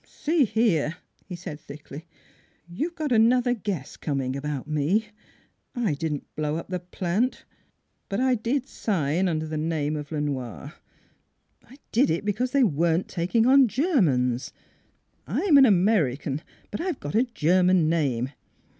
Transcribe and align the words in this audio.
"See 0.25 0.45
here!" 0.45 0.95
he 1.29 1.35
said 1.35 1.59
thickly," 1.59 2.07
you've 2.67 2.95
got 2.95 3.11
an 3.11 3.31
other 3.31 3.53
guess 3.53 3.97
coming 3.97 4.35
about 4.35 4.65
me. 4.67 5.09
I 5.75 5.93
didn't 5.93 6.35
blow 6.35 6.55
up 6.55 6.69
the 6.69 6.79
plant; 6.79 7.45
but 8.09 8.19
I 8.19 8.33
did 8.33 8.65
sign 8.65 9.27
under 9.27 9.45
the 9.45 9.59
name 9.59 9.95
of 9.95 10.11
Le 10.11 10.19
Noir. 10.21 10.73
I 11.63 11.77
did 11.91 12.09
it 12.09 12.25
because 12.25 12.49
they 12.49 12.63
weren't 12.63 13.07
taking 13.09 13.45
on 13.45 13.67
NEIGHBORS 13.67 13.75
319 13.75 14.03
Germans. 14.03 14.53
I'm 15.27 15.57
an 15.59 15.67
American, 15.67 16.41
but 16.71 16.81
I've 16.81 16.99
got 16.99 17.13
a 17.13 17.25
Ger 17.25 17.61
man 17.61 17.87
name. 17.87 18.31